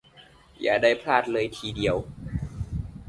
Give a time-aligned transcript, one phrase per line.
[0.61, 1.95] อย่าได้พลาดเลยทีเดียว